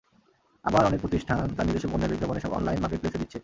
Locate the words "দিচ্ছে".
3.21-3.37